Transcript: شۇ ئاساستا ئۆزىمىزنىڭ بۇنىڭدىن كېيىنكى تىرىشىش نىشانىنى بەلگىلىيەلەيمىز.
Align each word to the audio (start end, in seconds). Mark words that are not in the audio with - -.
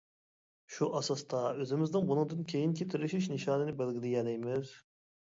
شۇ 0.75 0.85
ئاساستا 0.99 1.41
ئۆزىمىزنىڭ 1.63 2.07
بۇنىڭدىن 2.11 2.41
كېيىنكى 2.53 2.87
تىرىشىش 2.93 3.27
نىشانىنى 3.33 3.75
بەلگىلىيەلەيمىز. 3.83 4.73